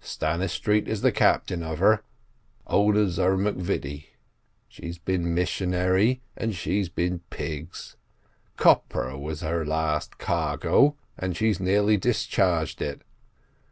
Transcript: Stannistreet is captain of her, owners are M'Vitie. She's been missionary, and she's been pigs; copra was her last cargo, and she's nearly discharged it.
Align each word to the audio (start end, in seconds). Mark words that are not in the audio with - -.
Stannistreet 0.00 0.88
is 0.88 1.06
captain 1.14 1.62
of 1.62 1.78
her, 1.78 2.02
owners 2.66 3.16
are 3.16 3.36
M'Vitie. 3.36 4.06
She's 4.66 4.98
been 4.98 5.32
missionary, 5.32 6.20
and 6.36 6.52
she's 6.52 6.88
been 6.88 7.20
pigs; 7.30 7.94
copra 8.56 9.16
was 9.16 9.42
her 9.42 9.64
last 9.64 10.18
cargo, 10.18 10.96
and 11.16 11.36
she's 11.36 11.60
nearly 11.60 11.96
discharged 11.96 12.82
it. 12.82 13.02